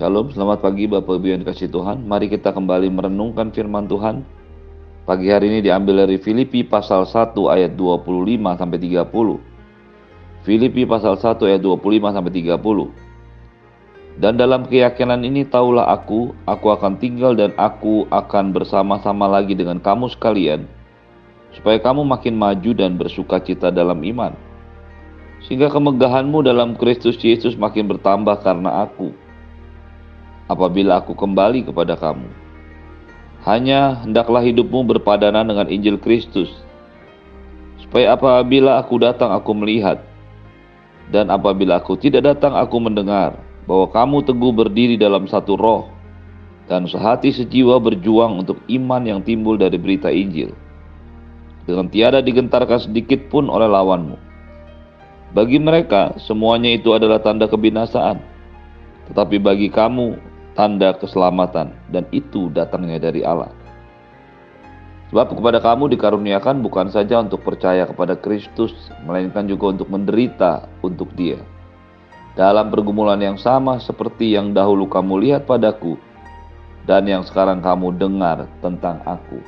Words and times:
Shalom, 0.00 0.32
selamat 0.32 0.64
pagi 0.64 0.88
Bapak 0.88 1.20
Ibu 1.20 1.28
yang 1.28 1.44
dikasih 1.44 1.68
Tuhan. 1.68 2.08
Mari 2.08 2.32
kita 2.32 2.56
kembali 2.56 2.88
merenungkan 2.88 3.52
firman 3.52 3.84
Tuhan. 3.84 4.24
Pagi 5.04 5.28
hari 5.28 5.52
ini 5.52 5.60
diambil 5.60 6.08
dari 6.08 6.16
Filipi 6.16 6.64
pasal 6.64 7.04
1 7.04 7.36
ayat 7.36 7.76
25 7.76 8.08
sampai 8.56 8.80
30. 8.80 9.04
Filipi 10.40 10.88
pasal 10.88 11.20
1 11.20 11.44
ayat 11.44 11.60
25 11.60 12.16
sampai 12.16 12.32
30. 12.32 14.24
Dan 14.24 14.40
dalam 14.40 14.64
keyakinan 14.72 15.20
ini 15.20 15.44
taulah 15.44 15.92
aku, 15.92 16.32
aku 16.48 16.66
akan 16.72 16.96
tinggal 16.96 17.36
dan 17.36 17.52
aku 17.60 18.08
akan 18.08 18.56
bersama-sama 18.56 19.28
lagi 19.28 19.52
dengan 19.52 19.84
kamu 19.84 20.08
sekalian, 20.16 20.64
supaya 21.52 21.76
kamu 21.76 22.08
makin 22.08 22.40
maju 22.40 22.72
dan 22.72 22.96
bersuka 22.96 23.36
cita 23.36 23.68
dalam 23.68 24.00
iman. 24.00 24.32
Sehingga 25.44 25.68
kemegahanmu 25.68 26.40
dalam 26.40 26.72
Kristus 26.80 27.20
Yesus 27.20 27.52
makin 27.60 27.84
bertambah 27.84 28.40
karena 28.40 28.88
aku 28.88 29.28
apabila 30.50 30.98
aku 30.98 31.14
kembali 31.14 31.70
kepada 31.70 31.94
kamu. 31.94 32.26
Hanya 33.46 34.02
hendaklah 34.02 34.42
hidupmu 34.42 34.82
berpadanan 34.90 35.46
dengan 35.46 35.70
Injil 35.70 35.96
Kristus, 35.96 36.50
supaya 37.78 38.18
apabila 38.18 38.82
aku 38.82 38.98
datang 38.98 39.30
aku 39.30 39.54
melihat, 39.54 40.02
dan 41.08 41.30
apabila 41.30 41.78
aku 41.78 41.94
tidak 41.96 42.26
datang 42.34 42.58
aku 42.58 42.76
mendengar 42.82 43.38
bahwa 43.64 43.86
kamu 43.88 44.26
teguh 44.26 44.52
berdiri 44.52 44.98
dalam 44.98 45.24
satu 45.30 45.54
roh, 45.56 45.88
dan 46.68 46.84
sehati 46.84 47.32
sejiwa 47.32 47.80
berjuang 47.80 48.44
untuk 48.44 48.60
iman 48.68 49.02
yang 49.06 49.20
timbul 49.24 49.56
dari 49.56 49.80
berita 49.80 50.12
Injil, 50.12 50.52
dengan 51.64 51.88
tiada 51.88 52.20
digentarkan 52.20 52.90
sedikit 52.90 53.30
pun 53.32 53.48
oleh 53.48 53.70
lawanmu. 53.70 54.18
Bagi 55.30 55.62
mereka, 55.62 56.18
semuanya 56.20 56.74
itu 56.74 56.90
adalah 56.92 57.22
tanda 57.22 57.46
kebinasaan, 57.48 58.20
tetapi 59.08 59.40
bagi 59.40 59.72
kamu 59.72 60.29
tanda 60.54 60.94
keselamatan 60.98 61.74
dan 61.90 62.04
itu 62.10 62.50
datangnya 62.50 62.98
dari 62.98 63.22
Allah. 63.22 63.50
Sebab 65.10 65.34
kepada 65.34 65.58
kamu 65.58 65.90
dikaruniakan 65.98 66.62
bukan 66.62 66.86
saja 66.86 67.18
untuk 67.18 67.42
percaya 67.42 67.82
kepada 67.82 68.14
Kristus, 68.14 68.70
melainkan 69.02 69.42
juga 69.50 69.74
untuk 69.74 69.90
menderita 69.90 70.70
untuk 70.86 71.10
Dia. 71.18 71.42
Dalam 72.38 72.70
pergumulan 72.70 73.18
yang 73.18 73.34
sama 73.34 73.82
seperti 73.82 74.38
yang 74.38 74.54
dahulu 74.54 74.86
kamu 74.86 75.18
lihat 75.18 75.50
padaku 75.50 75.98
dan 76.86 77.10
yang 77.10 77.26
sekarang 77.26 77.58
kamu 77.58 77.90
dengar 77.98 78.46
tentang 78.62 79.02
aku. 79.02 79.42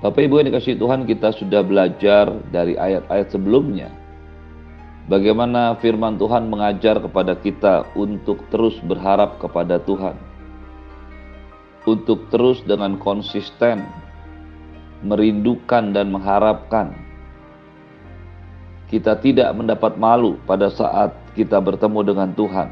Bapak 0.00 0.16
Ibu 0.24 0.40
yang 0.40 0.48
dikasih 0.48 0.80
Tuhan, 0.80 1.04
kita 1.04 1.36
sudah 1.36 1.60
belajar 1.60 2.32
dari 2.48 2.72
ayat-ayat 2.80 3.28
sebelumnya 3.28 3.99
Bagaimana 5.10 5.74
firman 5.82 6.14
Tuhan 6.22 6.46
mengajar 6.46 7.02
kepada 7.02 7.34
kita 7.34 7.82
untuk 7.98 8.46
terus 8.46 8.78
berharap 8.78 9.42
kepada 9.42 9.82
Tuhan. 9.82 10.14
Untuk 11.82 12.30
terus 12.30 12.62
dengan 12.62 12.94
konsisten 12.94 13.90
merindukan 15.02 15.90
dan 15.90 16.14
mengharapkan. 16.14 16.94
Kita 18.86 19.18
tidak 19.18 19.50
mendapat 19.58 19.98
malu 19.98 20.38
pada 20.46 20.70
saat 20.70 21.10
kita 21.34 21.58
bertemu 21.58 22.06
dengan 22.06 22.30
Tuhan. 22.30 22.68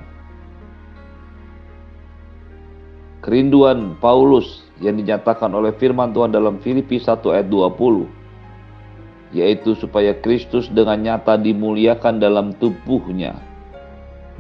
Kerinduan 3.19 3.99
Paulus 3.99 4.63
yang 4.79 4.95
dinyatakan 4.95 5.51
oleh 5.51 5.75
firman 5.75 6.15
Tuhan 6.15 6.31
dalam 6.31 6.63
Filipi 6.63 7.03
1 7.03 7.19
ayat 7.35 7.51
20 7.51 8.18
yaitu 9.35 9.77
supaya 9.77 10.17
Kristus 10.17 10.73
dengan 10.73 11.01
nyata 11.05 11.37
dimuliakan 11.37 12.17
dalam 12.17 12.57
tubuhnya, 12.57 13.37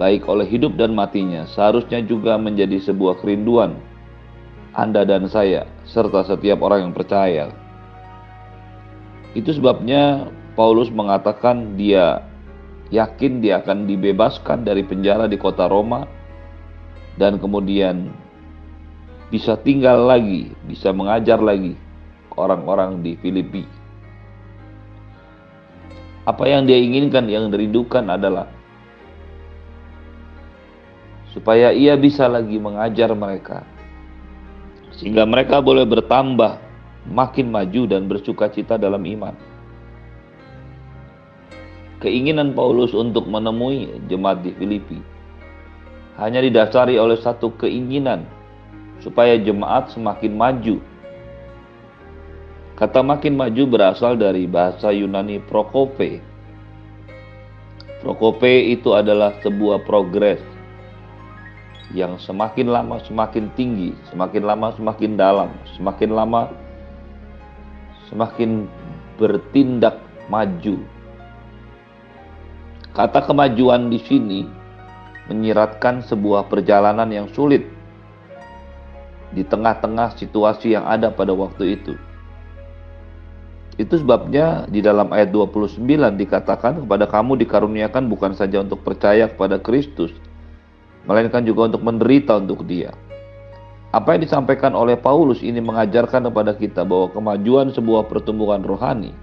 baik 0.01 0.25
oleh 0.25 0.49
hidup 0.49 0.79
dan 0.81 0.97
matinya, 0.97 1.45
seharusnya 1.45 2.01
juga 2.01 2.41
menjadi 2.41 2.81
sebuah 2.81 3.21
kerinduan 3.21 3.77
Anda 4.73 5.05
dan 5.05 5.29
saya, 5.29 5.69
serta 5.85 6.25
setiap 6.25 6.65
orang 6.65 6.89
yang 6.89 6.95
percaya. 6.97 7.53
Itu 9.37 9.53
sebabnya 9.53 10.33
Paulus 10.57 10.89
mengatakan 10.89 11.77
dia 11.77 12.25
yakin 12.89 13.45
dia 13.45 13.61
akan 13.61 13.85
dibebaskan 13.85 14.65
dari 14.65 14.81
penjara 14.81 15.29
di 15.29 15.37
kota 15.37 15.69
Roma 15.69 16.09
dan 17.21 17.37
kemudian 17.37 18.09
bisa 19.29 19.61
tinggal 19.61 20.09
lagi, 20.09 20.57
bisa 20.65 20.89
mengajar 20.89 21.37
lagi 21.37 21.77
orang-orang 22.33 23.05
di 23.05 23.13
Filipi. 23.21 23.78
Apa 26.29 26.45
yang 26.45 26.69
dia 26.69 26.77
inginkan, 26.77 27.25
yang 27.25 27.49
dirindukan 27.49 28.05
adalah 28.05 28.53
supaya 31.33 31.73
ia 31.73 31.97
bisa 31.97 32.29
lagi 32.29 32.61
mengajar 32.61 33.17
mereka, 33.17 33.65
sehingga 34.93 35.25
mereka 35.25 35.65
boleh 35.65 35.89
bertambah, 35.89 36.61
makin 37.09 37.49
maju, 37.49 37.89
dan 37.89 38.13
bersuka 38.13 38.53
cita 38.53 38.77
dalam 38.77 39.01
iman. 39.09 39.33
Keinginan 42.05 42.53
Paulus 42.53 42.93
untuk 42.93 43.25
menemui 43.25 43.89
jemaat 44.13 44.45
di 44.45 44.53
Filipi 44.53 45.01
hanya 46.21 46.45
didasari 46.45 46.95
oleh 47.01 47.17
satu 47.19 47.57
keinginan 47.57 48.23
supaya 49.01 49.35
jemaat 49.41 49.91
semakin 49.91 50.33
maju 50.37 50.77
Kata 52.79 53.03
makin 53.03 53.35
maju 53.35 53.75
berasal 53.75 54.15
dari 54.15 54.47
bahasa 54.47 54.95
Yunani 54.95 55.43
prokope. 55.43 56.23
Prokope 57.99 58.71
itu 58.71 58.95
adalah 58.95 59.35
sebuah 59.43 59.83
progres 59.83 60.39
yang 61.91 62.23
semakin 62.23 62.71
lama 62.71 63.03
semakin 63.03 63.51
tinggi, 63.59 63.99
semakin 64.15 64.47
lama 64.47 64.71
semakin 64.79 65.19
dalam, 65.19 65.51
semakin 65.75 66.11
lama 66.15 66.55
semakin 68.07 68.71
bertindak 69.19 69.99
maju. 70.31 70.79
Kata 72.95 73.27
kemajuan 73.27 73.91
di 73.91 73.99
sini 74.07 74.47
menyiratkan 75.27 76.07
sebuah 76.07 76.47
perjalanan 76.47 77.11
yang 77.11 77.27
sulit 77.35 77.67
di 79.35 79.43
tengah-tengah 79.43 80.15
situasi 80.15 80.79
yang 80.79 80.87
ada 80.87 81.11
pada 81.11 81.35
waktu 81.35 81.75
itu. 81.75 81.99
Itu 83.79 83.95
sebabnya 84.03 84.67
di 84.67 84.83
dalam 84.83 85.15
ayat 85.15 85.31
29 85.31 85.79
dikatakan 86.19 86.83
kepada 86.83 87.07
kamu 87.07 87.39
dikaruniakan 87.47 88.11
bukan 88.11 88.35
saja 88.35 88.59
untuk 88.59 88.83
percaya 88.83 89.31
kepada 89.31 89.63
Kristus, 89.63 90.11
melainkan 91.07 91.47
juga 91.47 91.71
untuk 91.71 91.87
menderita 91.87 92.43
untuk 92.43 92.67
dia. 92.67 92.91
Apa 93.95 94.19
yang 94.19 94.27
disampaikan 94.27 94.75
oleh 94.75 94.99
Paulus 94.99 95.41
ini 95.47 95.63
mengajarkan 95.63 96.27
kepada 96.27 96.59
kita 96.59 96.83
bahwa 96.83 97.09
kemajuan 97.15 97.71
sebuah 97.71 98.11
pertumbuhan 98.11 98.67
rohani 98.67 99.15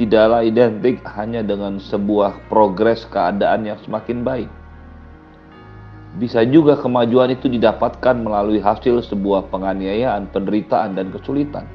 tidaklah 0.00 0.44
identik 0.44 1.00
hanya 1.16 1.40
dengan 1.44 1.80
sebuah 1.80 2.48
progres 2.52 3.04
keadaan 3.08 3.68
yang 3.68 3.80
semakin 3.84 4.24
baik. 4.24 4.50
Bisa 6.16 6.44
juga 6.48 6.80
kemajuan 6.80 7.36
itu 7.36 7.52
didapatkan 7.52 8.16
melalui 8.16 8.64
hasil 8.64 9.04
sebuah 9.04 9.52
penganiayaan, 9.52 10.32
penderitaan, 10.32 10.96
dan 10.96 11.12
kesulitan. 11.12 11.68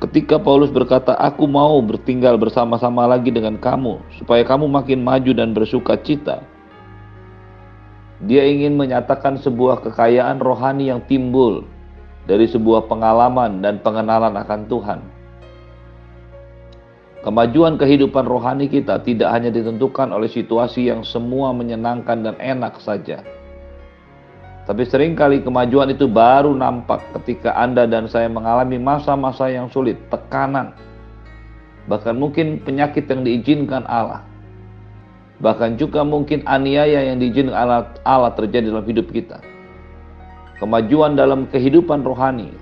Ketika 0.00 0.40
Paulus 0.40 0.72
berkata, 0.72 1.12
"Aku 1.12 1.44
mau 1.44 1.76
bertinggal 1.84 2.40
bersama-sama 2.40 3.04
lagi 3.04 3.28
dengan 3.28 3.60
kamu, 3.60 4.00
supaya 4.16 4.40
kamu 4.48 4.64
makin 4.64 5.04
maju 5.04 5.32
dan 5.36 5.52
bersuka 5.52 6.00
cita." 6.00 6.40
Dia 8.24 8.48
ingin 8.48 8.80
menyatakan 8.80 9.36
sebuah 9.36 9.84
kekayaan 9.84 10.40
rohani 10.40 10.88
yang 10.88 11.04
timbul 11.04 11.68
dari 12.24 12.48
sebuah 12.48 12.88
pengalaman 12.88 13.60
dan 13.60 13.80
pengenalan 13.84 14.40
akan 14.40 14.60
Tuhan. 14.72 15.00
Kemajuan 17.20 17.76
kehidupan 17.76 18.24
rohani 18.24 18.72
kita 18.72 19.04
tidak 19.04 19.28
hanya 19.28 19.52
ditentukan 19.52 20.08
oleh 20.08 20.32
situasi 20.32 20.88
yang 20.88 21.04
semua 21.04 21.52
menyenangkan 21.52 22.24
dan 22.24 22.36
enak 22.40 22.80
saja 22.80 23.20
tapi 24.70 24.86
sering 24.86 25.18
kali 25.18 25.42
kemajuan 25.42 25.90
itu 25.90 26.06
baru 26.06 26.54
nampak 26.54 27.02
ketika 27.18 27.58
Anda 27.58 27.90
dan 27.90 28.06
saya 28.06 28.30
mengalami 28.30 28.78
masa-masa 28.78 29.50
yang 29.50 29.66
sulit, 29.66 29.98
tekanan, 30.14 30.70
bahkan 31.90 32.14
mungkin 32.14 32.62
penyakit 32.62 33.10
yang 33.10 33.26
diizinkan 33.26 33.82
Allah. 33.90 34.22
Bahkan 35.42 35.74
juga 35.74 36.06
mungkin 36.06 36.46
aniaya 36.46 37.02
yang 37.02 37.18
diizinkan 37.18 37.50
Allah, 37.50 37.90
Allah 38.06 38.30
terjadi 38.38 38.70
dalam 38.70 38.86
hidup 38.86 39.10
kita. 39.10 39.42
Kemajuan 40.62 41.18
dalam 41.18 41.50
kehidupan 41.50 42.06
rohani 42.06 42.54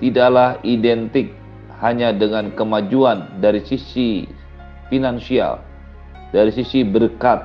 tidaklah 0.00 0.56
identik 0.64 1.36
hanya 1.84 2.16
dengan 2.16 2.48
kemajuan 2.56 3.28
dari 3.44 3.60
sisi 3.60 4.24
finansial, 4.88 5.60
dari 6.32 6.48
sisi 6.48 6.80
berkat, 6.80 7.44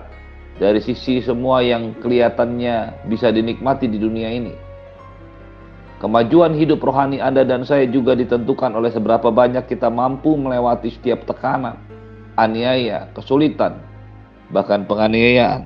dari 0.62 0.78
sisi 0.78 1.26
semua 1.26 1.66
yang 1.66 1.98
kelihatannya 1.98 3.10
bisa 3.10 3.34
dinikmati 3.34 3.90
di 3.90 3.98
dunia 3.98 4.30
ini. 4.30 4.54
Kemajuan 5.98 6.54
hidup 6.54 6.86
rohani 6.86 7.18
Anda 7.18 7.42
dan 7.42 7.66
saya 7.66 7.90
juga 7.90 8.14
ditentukan 8.14 8.78
oleh 8.78 8.94
seberapa 8.94 9.34
banyak 9.34 9.66
kita 9.66 9.90
mampu 9.90 10.38
melewati 10.38 10.94
setiap 10.94 11.26
tekanan, 11.26 11.82
aniaya, 12.38 13.10
kesulitan, 13.18 13.82
bahkan 14.54 14.86
penganiayaan. 14.86 15.66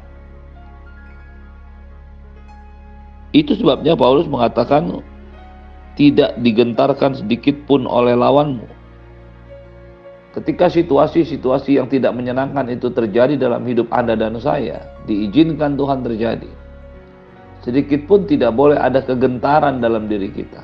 Itu 3.35 3.59
sebabnya 3.59 3.99
Paulus 3.99 4.31
mengatakan 4.31 5.03
tidak 5.99 6.39
digentarkan 6.39 7.19
sedikit 7.19 7.55
pun 7.67 7.83
oleh 7.83 8.15
lawanmu. 8.15 8.63
Ketika 10.35 10.67
situasi-situasi 10.67 11.79
yang 11.79 11.87
tidak 11.87 12.11
menyenangkan 12.11 12.67
itu 12.67 12.91
terjadi 12.91 13.39
dalam 13.39 13.63
hidup 13.63 13.87
Anda 13.87 14.19
dan 14.19 14.35
saya, 14.43 14.83
diizinkan 15.07 15.79
Tuhan 15.79 16.03
terjadi. 16.03 16.51
Sedikit 17.63 18.03
pun 18.03 18.27
tidak 18.27 18.51
boleh 18.51 18.75
ada 18.75 18.99
kegentaran 18.99 19.79
dalam 19.79 20.11
diri 20.11 20.27
kita. 20.35 20.59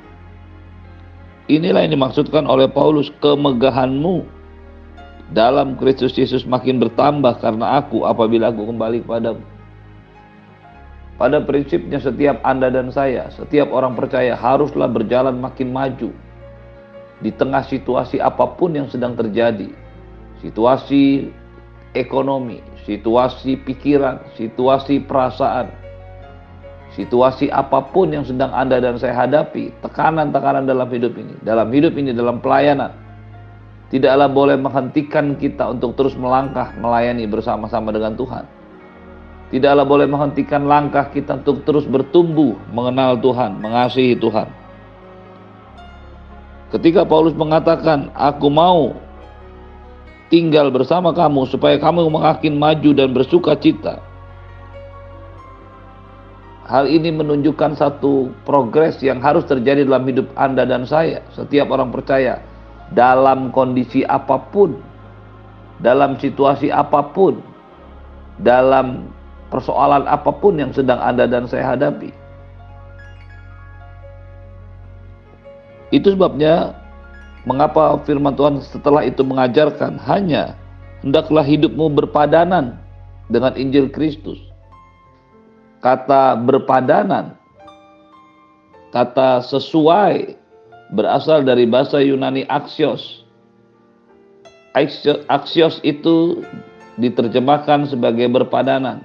Inilah 1.48 1.88
yang 1.88 1.96
dimaksudkan 1.96 2.52
oleh 2.52 2.68
Paulus, 2.68 3.16
kemegahanmu 3.24 4.28
dalam 5.32 5.80
Kristus 5.80 6.20
Yesus 6.20 6.44
makin 6.44 6.76
bertambah 6.84 7.40
karena 7.40 7.80
aku 7.80 8.04
apabila 8.04 8.52
aku 8.52 8.76
kembali 8.76 9.08
kepadamu. 9.08 9.44
Pada 11.16 11.40
prinsipnya 11.48 12.04
setiap 12.04 12.44
Anda 12.44 12.68
dan 12.68 12.92
saya, 12.92 13.32
setiap 13.32 13.72
orang 13.72 13.96
percaya 13.96 14.36
haruslah 14.36 14.92
berjalan 14.92 15.40
makin 15.40 15.72
maju 15.72 16.12
di 17.22 17.30
tengah 17.30 17.62
situasi 17.66 18.18
apa 18.18 18.46
pun 18.58 18.74
yang 18.74 18.90
sedang 18.90 19.14
terjadi. 19.14 19.70
Situasi 20.42 21.30
ekonomi, 21.94 22.60
situasi 22.84 23.62
pikiran, 23.62 24.26
situasi 24.34 25.06
perasaan, 25.06 25.70
situasi 26.98 27.54
apa 27.54 27.80
pun 27.94 28.10
yang 28.12 28.26
sedang 28.26 28.50
Anda 28.52 28.82
dan 28.82 28.98
saya 28.98 29.14
hadapi, 29.16 29.70
tekanan-tekanan 29.86 30.66
dalam 30.66 30.90
hidup 30.90 31.14
ini, 31.14 31.38
dalam 31.46 31.70
hidup 31.70 31.94
ini, 31.94 32.10
dalam 32.12 32.42
pelayanan, 32.42 32.92
tidaklah 33.94 34.28
boleh 34.32 34.58
menghentikan 34.58 35.38
kita 35.38 35.72
untuk 35.72 35.94
terus 35.94 36.18
melangkah 36.18 36.74
melayani 36.82 37.30
bersama-sama 37.30 37.94
dengan 37.94 38.18
Tuhan. 38.18 38.46
Tidaklah 39.52 39.84
boleh 39.84 40.08
menghentikan 40.08 40.64
langkah 40.64 41.12
kita 41.12 41.44
untuk 41.44 41.68
terus 41.68 41.84
bertumbuh 41.84 42.56
mengenal 42.72 43.20
Tuhan, 43.20 43.60
mengasihi 43.60 44.16
Tuhan. 44.16 44.61
Ketika 46.72 47.04
Paulus 47.04 47.36
mengatakan, 47.36 48.08
"Aku 48.16 48.48
mau 48.48 48.96
tinggal 50.32 50.72
bersama 50.72 51.12
kamu 51.12 51.52
supaya 51.52 51.76
kamu 51.76 52.08
makin 52.08 52.56
maju 52.56 52.90
dan 52.96 53.12
bersuka 53.12 53.60
cita." 53.60 54.00
Hal 56.72 56.88
ini 56.88 57.12
menunjukkan 57.12 57.76
satu 57.76 58.32
progres 58.48 58.96
yang 59.04 59.20
harus 59.20 59.44
terjadi 59.44 59.84
dalam 59.84 60.08
hidup 60.08 60.32
Anda 60.40 60.64
dan 60.64 60.88
saya. 60.88 61.20
Setiap 61.36 61.68
orang 61.68 61.92
percaya 61.92 62.40
dalam 62.96 63.52
kondisi 63.52 64.08
apa 64.08 64.40
pun, 64.40 64.80
dalam 65.84 66.16
situasi 66.16 66.72
apa 66.72 67.12
pun, 67.12 67.44
dalam 68.40 69.12
persoalan 69.52 70.08
apa 70.08 70.32
pun 70.32 70.56
yang 70.56 70.72
sedang 70.72 71.04
Anda 71.04 71.28
dan 71.28 71.44
saya 71.44 71.76
hadapi. 71.76 72.21
Itu 75.92 76.16
sebabnya 76.16 76.76
mengapa 77.44 78.00
firman 78.08 78.34
Tuhan 78.34 78.64
setelah 78.64 79.04
itu 79.04 79.22
mengajarkan 79.28 80.00
hanya 80.08 80.56
hendaklah 81.04 81.44
hidupmu 81.44 81.92
berpadanan 81.92 82.80
dengan 83.28 83.54
Injil 83.60 83.92
Kristus. 83.92 84.40
Kata 85.82 86.38
berpadanan, 86.38 87.36
kata 88.94 89.42
sesuai 89.50 90.38
berasal 90.94 91.42
dari 91.42 91.66
bahasa 91.66 91.98
Yunani 91.98 92.46
axios. 92.48 93.26
Axios 95.28 95.82
itu 95.82 96.46
diterjemahkan 97.02 97.90
sebagai 97.90 98.30
berpadanan. 98.30 99.02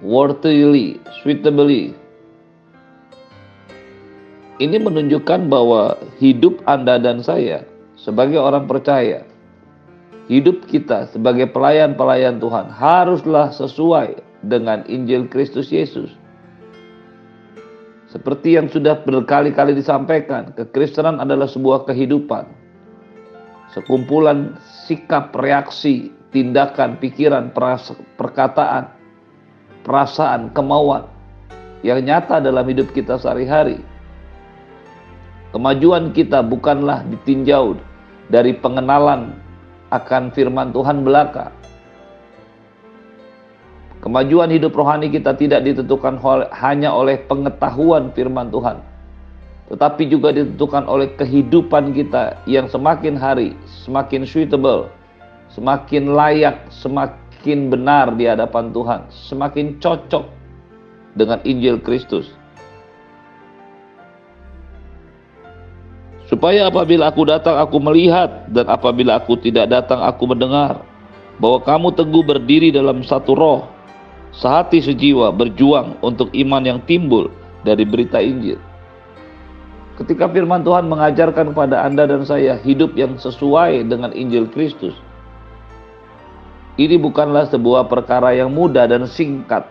Worthily, 0.00 0.96
suitably, 1.20 1.92
ini 4.60 4.76
menunjukkan 4.76 5.48
bahwa 5.48 5.96
hidup 6.20 6.60
Anda 6.68 7.00
dan 7.00 7.24
saya 7.24 7.64
sebagai 7.96 8.36
orang 8.36 8.68
percaya, 8.68 9.24
hidup 10.28 10.68
kita 10.68 11.08
sebagai 11.08 11.48
pelayan-pelayan 11.48 12.36
Tuhan 12.36 12.68
haruslah 12.68 13.48
sesuai 13.56 14.20
dengan 14.44 14.84
Injil 14.84 15.26
Kristus 15.32 15.72
Yesus. 15.72 16.12
Seperti 18.12 18.60
yang 18.60 18.68
sudah 18.68 19.00
berkali-kali 19.00 19.72
disampaikan, 19.72 20.52
kekristenan 20.52 21.22
adalah 21.22 21.48
sebuah 21.48 21.88
kehidupan. 21.88 22.44
Sekumpulan 23.70 24.58
sikap, 24.84 25.30
reaksi, 25.38 26.10
tindakan, 26.34 26.98
pikiran, 26.98 27.54
perkataan, 28.18 28.90
perasaan, 29.86 30.50
kemauan 30.50 31.06
yang 31.86 32.02
nyata 32.02 32.42
dalam 32.42 32.66
hidup 32.66 32.90
kita 32.90 33.14
sehari-hari 33.14 33.78
Kemajuan 35.50 36.14
kita 36.14 36.46
bukanlah 36.46 37.02
ditinjau 37.10 37.74
dari 38.30 38.54
pengenalan 38.54 39.34
akan 39.90 40.30
firman 40.30 40.70
Tuhan 40.70 41.02
belaka. 41.02 41.50
Kemajuan 44.00 44.48
hidup 44.48 44.72
rohani 44.72 45.10
kita 45.12 45.36
tidak 45.36 45.66
ditentukan 45.66 46.16
hanya 46.56 46.94
oleh 46.94 47.20
pengetahuan 47.28 48.14
firman 48.16 48.48
Tuhan, 48.48 48.80
tetapi 49.68 50.08
juga 50.08 50.32
ditentukan 50.32 50.88
oleh 50.88 51.12
kehidupan 51.20 51.92
kita 51.92 52.40
yang 52.48 52.64
semakin 52.70 53.18
hari 53.18 53.52
semakin 53.84 54.24
suitable, 54.24 54.88
semakin 55.52 56.16
layak, 56.16 56.64
semakin 56.72 57.68
benar 57.68 58.16
di 58.16 58.24
hadapan 58.24 58.72
Tuhan, 58.72 59.00
semakin 59.12 59.76
cocok 59.82 60.24
dengan 61.18 61.42
Injil 61.44 61.76
Kristus. 61.84 62.39
Supaya 66.30 66.70
apabila 66.70 67.10
aku 67.10 67.26
datang 67.26 67.58
aku 67.58 67.82
melihat. 67.82 68.46
Dan 68.46 68.70
apabila 68.70 69.18
aku 69.18 69.34
tidak 69.36 69.66
datang 69.66 70.00
aku 70.06 70.30
mendengar. 70.30 70.86
Bahwa 71.42 71.58
kamu 71.66 71.92
teguh 71.98 72.22
berdiri 72.22 72.70
dalam 72.70 73.02
satu 73.02 73.34
roh. 73.34 73.66
Sehati 74.30 74.78
sejiwa 74.78 75.34
berjuang 75.34 75.98
untuk 76.06 76.30
iman 76.30 76.62
yang 76.62 76.78
timbul 76.86 77.34
dari 77.66 77.82
berita 77.82 78.22
Injil. 78.22 78.62
Ketika 79.98 80.30
firman 80.30 80.62
Tuhan 80.62 80.86
mengajarkan 80.86 81.50
kepada 81.52 81.82
Anda 81.82 82.06
dan 82.06 82.22
saya 82.22 82.56
hidup 82.62 82.94
yang 82.94 83.18
sesuai 83.18 83.90
dengan 83.90 84.14
Injil 84.14 84.46
Kristus 84.48 84.94
ini 86.80 86.96
bukanlah 86.96 87.44
sebuah 87.52 87.92
perkara 87.92 88.32
yang 88.32 88.48
mudah 88.56 88.88
dan 88.88 89.04
singkat 89.04 89.68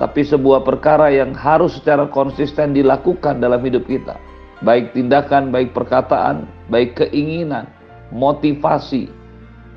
tapi 0.00 0.24
sebuah 0.24 0.64
perkara 0.64 1.12
yang 1.12 1.36
harus 1.36 1.76
secara 1.76 2.08
konsisten 2.08 2.72
dilakukan 2.72 3.36
dalam 3.36 3.60
hidup 3.60 3.84
kita 3.84 4.16
baik 4.60 4.92
tindakan, 4.92 5.48
baik 5.48 5.72
perkataan, 5.72 6.44
baik 6.68 6.96
keinginan, 7.00 7.68
motivasi, 8.12 9.08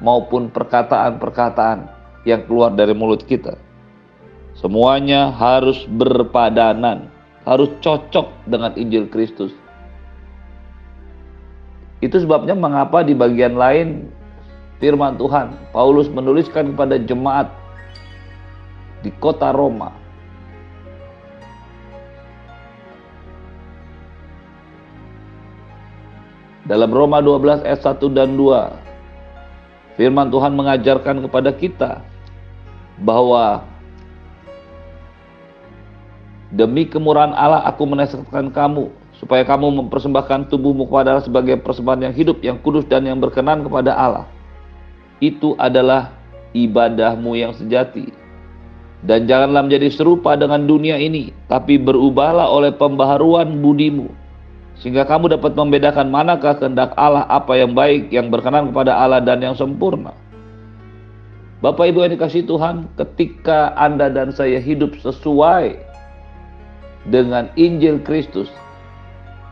maupun 0.03 0.51
perkataan-perkataan 0.51 1.87
yang 2.27 2.43
keluar 2.43 2.71
dari 2.75 2.91
mulut 2.91 3.23
kita. 3.23 3.55
Semuanya 4.59 5.31
harus 5.33 5.87
berpadanan, 5.87 7.09
harus 7.47 7.71
cocok 7.79 8.29
dengan 8.45 8.75
Injil 8.75 9.07
Kristus. 9.09 9.55
Itu 12.03 12.19
sebabnya 12.19 12.53
mengapa 12.53 12.99
di 13.01 13.15
bagian 13.15 13.55
lain 13.55 14.11
firman 14.83 15.15
Tuhan, 15.15 15.55
Paulus 15.71 16.11
menuliskan 16.11 16.75
kepada 16.75 16.99
jemaat 16.99 17.47
di 18.99 19.11
kota 19.23 19.55
Roma 19.55 20.02
Dalam 26.63 26.95
Roma 26.95 27.19
12 27.19 27.67
ayat 27.67 27.83
1 27.83 27.99
dan 28.15 28.39
2, 28.39 29.99
firman 29.99 30.31
Tuhan 30.31 30.55
mengajarkan 30.55 31.19
kepada 31.27 31.51
kita 31.51 31.91
bahwa 33.03 33.67
demi 36.55 36.87
kemurahan 36.87 37.35
Allah 37.35 37.67
aku 37.67 37.83
menasihatkan 37.83 38.47
kamu 38.55 38.95
supaya 39.19 39.43
kamu 39.43 39.83
mempersembahkan 39.83 40.47
tubuhmu 40.47 40.87
kepada 40.87 41.19
Allah 41.19 41.27
sebagai 41.27 41.59
persembahan 41.59 42.07
yang 42.07 42.15
hidup, 42.15 42.39
yang 42.39 42.55
kudus 42.63 42.87
dan 42.87 43.03
yang 43.03 43.19
berkenan 43.19 43.59
kepada 43.67 43.91
Allah. 43.99 44.25
Itu 45.19 45.59
adalah 45.59 46.15
ibadahmu 46.55 47.35
yang 47.35 47.51
sejati. 47.59 48.07
Dan 49.03 49.27
janganlah 49.27 49.67
menjadi 49.67 49.91
serupa 49.91 50.39
dengan 50.39 50.63
dunia 50.63 50.95
ini, 50.95 51.35
tapi 51.51 51.75
berubahlah 51.75 52.47
oleh 52.47 52.71
pembaharuan 52.71 53.51
budimu 53.59 54.22
sehingga 54.83 55.07
kamu 55.07 55.39
dapat 55.39 55.55
membedakan 55.55 56.11
manakah 56.11 56.59
kehendak 56.59 56.91
Allah, 56.99 57.23
apa 57.31 57.55
yang 57.55 57.71
baik, 57.71 58.11
yang 58.11 58.27
berkenan 58.27 58.67
kepada 58.75 58.99
Allah 58.99 59.23
dan 59.23 59.39
yang 59.39 59.55
sempurna. 59.55 60.11
Bapak 61.63 61.87
Ibu 61.87 62.03
yang 62.03 62.19
dikasih 62.19 62.43
Tuhan, 62.43 62.91
ketika 62.99 63.71
Anda 63.79 64.11
dan 64.11 64.35
saya 64.35 64.59
hidup 64.59 64.99
sesuai 64.99 65.79
dengan 67.07 67.47
Injil 67.55 68.03
Kristus, 68.03 68.51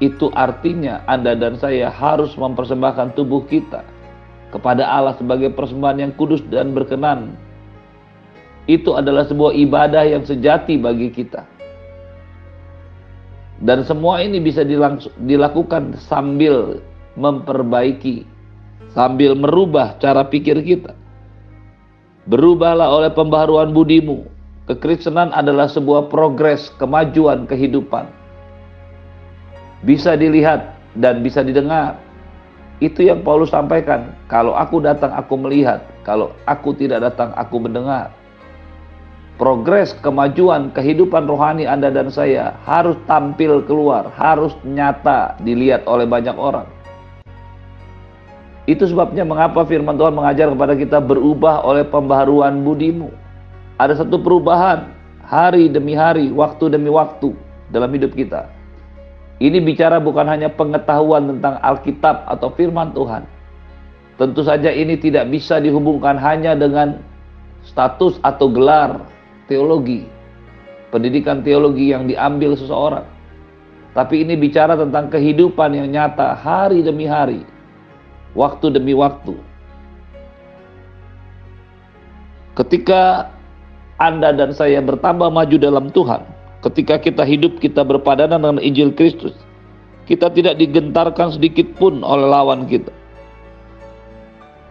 itu 0.04 0.28
artinya 0.36 1.00
Anda 1.08 1.40
dan 1.40 1.56
saya 1.56 1.88
harus 1.88 2.36
mempersembahkan 2.36 3.16
tubuh 3.16 3.48
kita 3.48 3.88
kepada 4.52 4.84
Allah 4.84 5.16
sebagai 5.16 5.56
persembahan 5.56 6.04
yang 6.04 6.14
kudus 6.20 6.44
dan 6.52 6.76
berkenan 6.76 7.40
itu 8.68 8.92
adalah 8.94 9.24
sebuah 9.26 9.56
ibadah 9.56 10.04
yang 10.06 10.28
sejati 10.28 10.76
bagi 10.76 11.10
kita. 11.10 11.48
Dan 13.62 13.86
semua 13.86 14.26
ini 14.26 14.42
bisa 14.42 14.66
dilakukan 15.22 15.94
sambil 16.02 16.82
memperbaiki, 17.14 18.26
sambil 18.98 19.38
merubah 19.38 19.94
cara 20.02 20.26
pikir 20.26 20.58
kita. 20.66 20.98
Berubahlah 22.26 22.90
oleh 22.90 23.14
pembaharuan 23.14 23.70
budimu. 23.70 24.26
Kekristenan 24.66 25.30
adalah 25.34 25.70
sebuah 25.70 26.10
progres 26.10 26.74
kemajuan 26.82 27.46
kehidupan. 27.46 28.10
Bisa 29.86 30.18
dilihat 30.18 30.78
dan 30.98 31.22
bisa 31.22 31.42
didengar. 31.42 31.98
Itu 32.82 33.06
yang 33.06 33.22
Paulus 33.22 33.54
sampaikan. 33.54 34.14
Kalau 34.26 34.58
aku 34.58 34.82
datang, 34.82 35.14
aku 35.14 35.38
melihat. 35.38 35.86
Kalau 36.02 36.34
aku 36.50 36.74
tidak 36.74 37.06
datang, 37.06 37.30
aku 37.38 37.62
mendengar 37.62 38.10
progres 39.40 39.96
kemajuan 40.02 40.74
kehidupan 40.76 41.28
rohani 41.28 41.70
Anda 41.70 41.94
dan 41.94 42.12
saya 42.12 42.58
harus 42.68 42.98
tampil 43.08 43.64
keluar, 43.64 44.12
harus 44.16 44.56
nyata 44.68 45.40
dilihat 45.44 45.88
oleh 45.88 46.08
banyak 46.08 46.36
orang. 46.36 46.68
Itu 48.70 48.86
sebabnya 48.86 49.26
mengapa 49.26 49.66
firman 49.66 49.98
Tuhan 49.98 50.14
mengajar 50.14 50.48
kepada 50.54 50.74
kita 50.78 51.02
berubah 51.02 51.66
oleh 51.66 51.84
pembaharuan 51.84 52.62
budimu. 52.62 53.10
Ada 53.82 54.06
satu 54.06 54.22
perubahan 54.22 54.94
hari 55.26 55.68
demi 55.68 55.98
hari, 55.98 56.30
waktu 56.30 56.70
demi 56.70 56.94
waktu 56.94 57.34
dalam 57.74 57.90
hidup 57.90 58.14
kita. 58.14 58.46
Ini 59.42 59.58
bicara 59.66 59.98
bukan 59.98 60.30
hanya 60.30 60.54
pengetahuan 60.54 61.26
tentang 61.26 61.58
Alkitab 61.66 62.30
atau 62.30 62.54
firman 62.54 62.94
Tuhan. 62.94 63.26
Tentu 64.22 64.46
saja 64.46 64.70
ini 64.70 65.02
tidak 65.02 65.34
bisa 65.34 65.58
dihubungkan 65.58 66.14
hanya 66.22 66.54
dengan 66.54 67.02
status 67.66 68.22
atau 68.22 68.54
gelar 68.54 69.02
teologi, 69.52 70.08
pendidikan 70.96 71.44
teologi 71.44 71.92
yang 71.92 72.08
diambil 72.08 72.56
seseorang. 72.56 73.04
Tapi 73.92 74.24
ini 74.24 74.40
bicara 74.40 74.80
tentang 74.80 75.12
kehidupan 75.12 75.76
yang 75.76 75.92
nyata 75.92 76.32
hari 76.40 76.80
demi 76.80 77.04
hari, 77.04 77.44
waktu 78.32 78.72
demi 78.72 78.96
waktu. 78.96 79.36
Ketika 82.56 83.28
Anda 84.00 84.32
dan 84.32 84.56
saya 84.56 84.80
bertambah 84.80 85.28
maju 85.28 85.56
dalam 85.60 85.92
Tuhan, 85.92 86.24
ketika 86.64 87.04
kita 87.04 87.28
hidup 87.28 87.60
kita 87.60 87.84
berpadanan 87.84 88.40
dengan 88.40 88.64
Injil 88.64 88.96
Kristus, 88.96 89.36
kita 90.08 90.32
tidak 90.32 90.56
digentarkan 90.56 91.36
sedikit 91.36 91.68
pun 91.76 92.00
oleh 92.00 92.28
lawan 92.32 92.72
kita. 92.72 92.96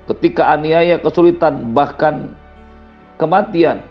Ketika 0.09 0.57
aniaya, 0.57 0.97
kesulitan, 0.97 1.77
bahkan 1.77 2.33
kematian 3.21 3.90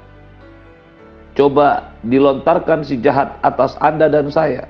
coba 1.38 1.94
dilontarkan 2.06 2.86
si 2.86 2.98
jahat 3.02 3.38
atas 3.42 3.76
Anda 3.82 4.10
dan 4.10 4.30
saya. 4.30 4.66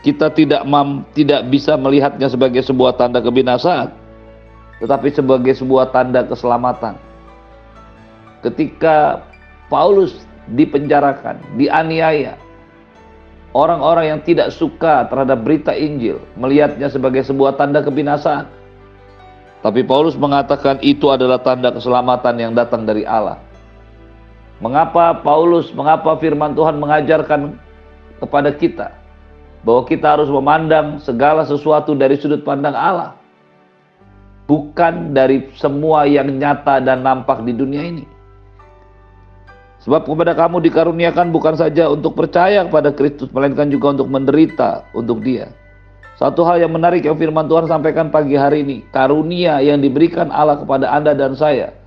Kita 0.00 0.32
tidak 0.32 0.64
mam, 0.64 1.04
tidak 1.12 1.44
bisa 1.52 1.76
melihatnya 1.76 2.32
sebagai 2.32 2.64
sebuah 2.64 2.96
tanda 2.96 3.20
kebinasaan, 3.20 3.92
tetapi 4.80 5.12
sebagai 5.12 5.52
sebuah 5.52 5.92
tanda 5.92 6.24
keselamatan. 6.24 6.96
Ketika 8.40 9.20
Paulus 9.68 10.16
dipenjarakan, 10.48 11.36
dianiaya, 11.60 12.40
orang-orang 13.52 14.16
yang 14.16 14.20
tidak 14.24 14.56
suka 14.56 15.04
terhadap 15.12 15.44
berita 15.44 15.76
Injil 15.76 16.22
melihatnya 16.38 16.88
sebagai 16.88 17.20
sebuah 17.26 17.60
tanda 17.60 17.84
kebinasaan. 17.84 18.48
Tapi 19.60 19.84
Paulus 19.84 20.16
mengatakan 20.16 20.80
itu 20.80 21.12
adalah 21.12 21.36
tanda 21.44 21.68
keselamatan 21.68 22.34
yang 22.40 22.52
datang 22.56 22.88
dari 22.88 23.04
Allah. 23.04 23.36
Mengapa 24.60 25.16
Paulus, 25.24 25.72
mengapa 25.72 26.20
firman 26.20 26.52
Tuhan 26.52 26.76
mengajarkan 26.76 27.56
kepada 28.20 28.52
kita 28.52 28.92
bahwa 29.64 29.88
kita 29.88 30.20
harus 30.20 30.28
memandang 30.28 31.00
segala 31.00 31.48
sesuatu 31.48 31.96
dari 31.96 32.20
sudut 32.20 32.44
pandang 32.44 32.76
Allah, 32.76 33.16
bukan 34.44 35.16
dari 35.16 35.48
semua 35.56 36.04
yang 36.04 36.28
nyata 36.36 36.76
dan 36.84 37.00
nampak 37.00 37.40
di 37.40 37.56
dunia 37.56 37.88
ini. 37.88 38.04
Sebab 39.80 40.04
kepada 40.04 40.36
kamu 40.36 40.60
dikaruniakan 40.68 41.32
bukan 41.32 41.56
saja 41.56 41.88
untuk 41.88 42.12
percaya 42.12 42.60
kepada 42.60 42.92
Kristus, 42.92 43.32
melainkan 43.32 43.72
juga 43.72 43.96
untuk 43.96 44.12
menderita 44.12 44.84
untuk 44.92 45.24
Dia. 45.24 45.48
Satu 46.20 46.44
hal 46.44 46.60
yang 46.60 46.76
menarik 46.76 47.00
yang 47.00 47.16
firman 47.16 47.48
Tuhan 47.48 47.64
sampaikan 47.64 48.12
pagi 48.12 48.36
hari 48.36 48.60
ini, 48.60 48.84
karunia 48.92 49.64
yang 49.64 49.80
diberikan 49.80 50.28
Allah 50.28 50.60
kepada 50.60 50.92
Anda 50.92 51.16
dan 51.16 51.32
saya 51.32 51.79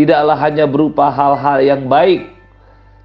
tidaklah 0.00 0.40
hanya 0.40 0.64
berupa 0.64 1.12
hal-hal 1.12 1.60
yang 1.60 1.84
baik, 1.84 2.24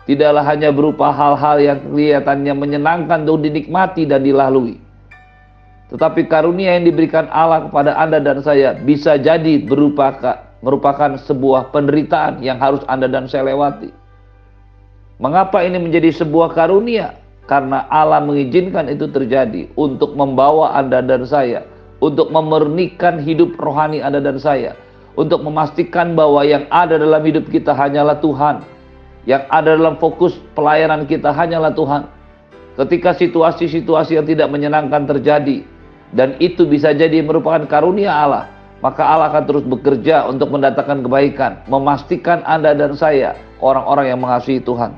tidaklah 0.08 0.48
hanya 0.48 0.72
berupa 0.72 1.12
hal-hal 1.12 1.60
yang 1.60 1.84
kelihatannya 1.84 2.56
menyenangkan 2.56 3.28
untuk 3.28 3.44
dinikmati 3.52 4.08
dan 4.08 4.24
dilalui. 4.24 4.80
Tetapi 5.92 6.32
karunia 6.32 6.80
yang 6.80 6.88
diberikan 6.88 7.28
Allah 7.36 7.68
kepada 7.68 8.00
Anda 8.00 8.24
dan 8.24 8.40
saya 8.40 8.80
bisa 8.80 9.20
jadi 9.20 9.60
berupa 9.60 10.16
merupakan 10.64 11.20
sebuah 11.20 11.76
penderitaan 11.76 12.40
yang 12.40 12.64
harus 12.64 12.82
Anda 12.88 13.12
dan 13.12 13.28
saya 13.28 13.52
lewati. 13.52 13.92
Mengapa 15.20 15.68
ini 15.68 15.78
menjadi 15.78 16.16
sebuah 16.16 16.56
karunia? 16.56 17.20
Karena 17.46 17.86
Allah 17.94 18.24
mengizinkan 18.26 18.90
itu 18.90 19.06
terjadi 19.12 19.70
untuk 19.78 20.18
membawa 20.18 20.74
Anda 20.74 21.04
dan 21.06 21.28
saya, 21.30 21.62
untuk 22.02 22.34
memurnikan 22.34 23.22
hidup 23.22 23.54
rohani 23.62 24.02
Anda 24.02 24.18
dan 24.18 24.42
saya, 24.42 24.74
untuk 25.16 25.44
memastikan 25.44 26.14
bahwa 26.14 26.44
yang 26.44 26.68
ada 26.72 27.00
dalam 27.00 27.24
hidup 27.24 27.48
kita 27.48 27.72
hanyalah 27.72 28.20
Tuhan. 28.20 28.64
Yang 29.26 29.44
ada 29.50 29.70
dalam 29.74 29.96
fokus 29.98 30.38
pelayanan 30.54 31.10
kita 31.10 31.34
hanyalah 31.34 31.74
Tuhan. 31.74 32.08
Ketika 32.76 33.16
situasi-situasi 33.16 34.20
yang 34.20 34.28
tidak 34.28 34.52
menyenangkan 34.52 35.08
terjadi 35.08 35.66
dan 36.14 36.38
itu 36.38 36.68
bisa 36.68 36.92
jadi 36.92 37.24
merupakan 37.24 37.64
karunia 37.66 38.12
Allah, 38.12 38.52
maka 38.84 39.02
Allah 39.02 39.32
akan 39.32 39.44
terus 39.48 39.66
bekerja 39.66 40.28
untuk 40.28 40.52
mendatangkan 40.54 41.02
kebaikan, 41.02 41.52
memastikan 41.72 42.44
Anda 42.46 42.76
dan 42.76 42.94
saya 42.94 43.34
orang-orang 43.64 44.14
yang 44.14 44.20
mengasihi 44.22 44.62
Tuhan. 44.62 44.94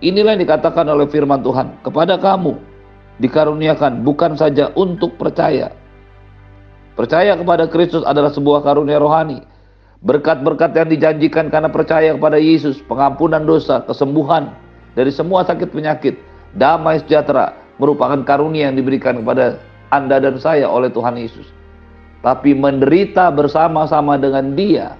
Inilah 0.00 0.34
yang 0.34 0.42
dikatakan 0.48 0.88
oleh 0.88 1.06
firman 1.06 1.44
Tuhan 1.44 1.84
kepada 1.84 2.16
kamu 2.16 2.56
dikaruniakan 3.20 4.00
bukan 4.00 4.32
saja 4.34 4.72
untuk 4.72 5.20
percaya, 5.20 5.70
Percaya 7.00 7.32
kepada 7.32 7.64
Kristus 7.64 8.04
adalah 8.04 8.28
sebuah 8.28 8.60
karunia 8.60 9.00
rohani. 9.00 9.40
Berkat-berkat 10.04 10.76
yang 10.76 10.88
dijanjikan 10.92 11.48
karena 11.48 11.72
percaya 11.72 12.12
kepada 12.12 12.36
Yesus, 12.36 12.76
pengampunan 12.84 13.40
dosa, 13.48 13.80
kesembuhan 13.88 14.52
dari 14.92 15.08
semua 15.08 15.40
sakit 15.48 15.72
penyakit, 15.72 16.20
damai 16.60 17.00
sejahtera 17.00 17.56
merupakan 17.80 18.20
karunia 18.20 18.68
yang 18.68 18.76
diberikan 18.76 19.16
kepada 19.16 19.56
Anda 19.88 20.20
dan 20.20 20.36
saya 20.36 20.68
oleh 20.68 20.92
Tuhan 20.92 21.16
Yesus. 21.16 21.48
Tapi 22.20 22.52
menderita 22.52 23.32
bersama-sama 23.32 24.20
dengan 24.20 24.52
Dia 24.52 24.92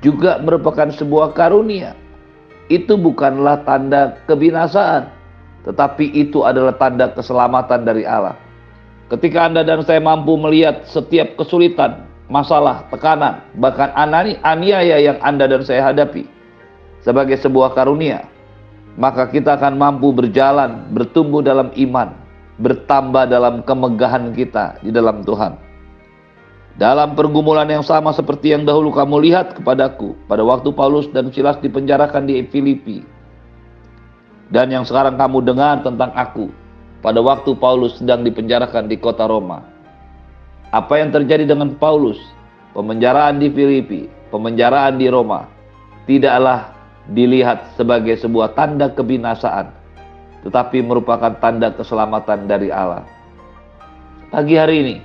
juga 0.00 0.40
merupakan 0.40 0.88
sebuah 0.96 1.36
karunia. 1.36 1.92
Itu 2.72 2.96
bukanlah 2.96 3.68
tanda 3.68 4.16
kebinasaan, 4.24 5.12
tetapi 5.68 6.08
itu 6.16 6.40
adalah 6.40 6.72
tanda 6.80 7.12
keselamatan 7.12 7.84
dari 7.84 8.08
Allah. 8.08 8.45
Ketika 9.06 9.46
Anda 9.46 9.62
dan 9.62 9.86
saya 9.86 10.02
mampu 10.02 10.34
melihat 10.34 10.82
setiap 10.90 11.38
kesulitan, 11.38 12.10
masalah, 12.26 12.90
tekanan, 12.90 13.38
bahkan 13.54 13.94
anani, 13.94 14.34
aniaya 14.42 14.98
yang 14.98 15.18
Anda 15.22 15.46
dan 15.46 15.62
saya 15.62 15.94
hadapi 15.94 16.26
sebagai 17.06 17.38
sebuah 17.38 17.70
karunia, 17.78 18.26
maka 18.98 19.30
kita 19.30 19.54
akan 19.54 19.78
mampu 19.78 20.10
berjalan, 20.10 20.90
bertumbuh 20.90 21.38
dalam 21.38 21.70
iman, 21.78 22.18
bertambah 22.58 23.30
dalam 23.30 23.62
kemegahan 23.62 24.34
kita 24.34 24.82
di 24.82 24.90
dalam 24.90 25.22
Tuhan. 25.22 25.54
Dalam 26.76 27.14
pergumulan 27.14 27.70
yang 27.70 27.86
sama 27.86 28.10
seperti 28.10 28.52
yang 28.52 28.66
dahulu 28.66 28.90
kamu 28.90 29.22
lihat 29.22 29.56
kepadaku 29.56 30.18
pada 30.26 30.42
waktu 30.44 30.74
Paulus 30.74 31.08
dan 31.14 31.30
Silas 31.30 31.56
dipenjarakan 31.62 32.26
di 32.26 32.42
Filipi. 32.50 33.00
Dan 34.50 34.74
yang 34.74 34.82
sekarang 34.82 35.14
kamu 35.14 35.46
dengar 35.46 35.80
tentang 35.80 36.12
aku 36.12 36.65
pada 37.04 37.20
waktu 37.20 37.52
Paulus 37.56 38.00
sedang 38.00 38.24
dipenjarakan 38.24 38.88
di 38.88 38.96
kota 38.96 39.28
Roma. 39.28 39.64
Apa 40.72 41.00
yang 41.00 41.12
terjadi 41.12 41.48
dengan 41.48 41.76
Paulus? 41.76 42.18
Pemenjaraan 42.76 43.40
di 43.40 43.48
Filipi, 43.48 44.04
pemenjaraan 44.28 45.00
di 45.00 45.08
Roma 45.08 45.48
tidaklah 46.04 46.76
dilihat 47.08 47.72
sebagai 47.80 48.20
sebuah 48.20 48.52
tanda 48.52 48.92
kebinasaan, 48.92 49.72
tetapi 50.44 50.84
merupakan 50.84 51.32
tanda 51.40 51.72
keselamatan 51.72 52.44
dari 52.44 52.68
Allah. 52.68 53.08
Pagi 54.28 54.60
hari 54.60 54.76
ini, 54.84 54.96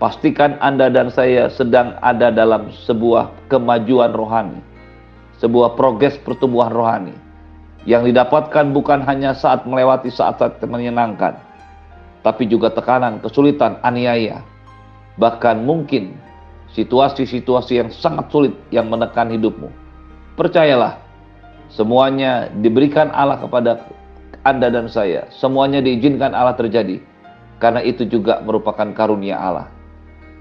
pastikan 0.00 0.56
Anda 0.64 0.88
dan 0.88 1.12
saya 1.12 1.52
sedang 1.52 2.00
ada 2.00 2.32
dalam 2.32 2.72
sebuah 2.88 3.52
kemajuan 3.52 4.16
rohani, 4.16 4.64
sebuah 5.44 5.76
progres 5.76 6.16
pertumbuhan 6.24 6.72
rohani 6.72 7.27
yang 7.86 8.02
didapatkan 8.02 8.74
bukan 8.74 9.04
hanya 9.06 9.36
saat 9.36 9.62
melewati 9.68 10.10
saat-saat 10.10 10.58
menyenangkan, 10.66 11.38
tapi 12.26 12.48
juga 12.50 12.74
tekanan, 12.74 13.22
kesulitan, 13.22 13.78
aniaya, 13.86 14.42
bahkan 15.20 15.62
mungkin 15.62 16.18
situasi-situasi 16.74 17.80
yang 17.80 17.90
sangat 17.94 18.28
sulit 18.30 18.54
yang 18.74 18.90
menekan 18.90 19.30
hidupmu. 19.30 19.70
Percayalah, 20.38 20.98
semuanya 21.72 22.50
diberikan 22.62 23.10
Allah 23.10 23.40
kepada 23.42 23.90
Anda 24.46 24.70
dan 24.70 24.86
saya. 24.86 25.26
Semuanya 25.34 25.82
diizinkan 25.82 26.36
Allah 26.36 26.54
terjadi. 26.54 27.02
Karena 27.58 27.82
itu 27.82 28.06
juga 28.06 28.38
merupakan 28.38 28.86
karunia 28.94 29.34
Allah. 29.34 29.66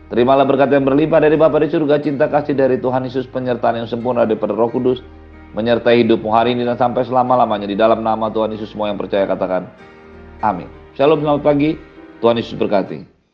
Terimalah 0.07 0.45
berkat 0.45 0.69
yang 0.69 0.85
berlimpah 0.85 1.19
dari 1.19 1.35
Bapa 1.35 1.57
di 1.59 1.67
surga, 1.67 1.99
cinta 1.99 2.29
kasih 2.29 2.53
dari 2.53 2.77
Tuhan 2.77 3.03
Yesus, 3.09 3.25
penyertaan 3.27 3.83
yang 3.83 3.89
sempurna 3.89 4.23
daripada 4.23 4.53
Roh 4.55 4.69
Kudus, 4.69 5.01
menyertai 5.55 6.03
hidupmu 6.03 6.27
hari 6.31 6.55
ini 6.55 6.67
dan 6.67 6.75
sampai 6.75 7.07
selama-lamanya 7.07 7.67
di 7.69 7.77
dalam 7.77 8.03
nama 8.03 8.27
Tuhan 8.31 8.51
Yesus 8.55 8.73
semua 8.73 8.91
yang 8.91 8.99
percaya 8.99 9.23
katakan 9.23 9.67
amin. 10.43 10.67
Shalom 10.97 11.21
selamat 11.21 11.43
pagi, 11.45 11.77
Tuhan 12.19 12.41
Yesus 12.41 12.57
berkati. 12.57 13.16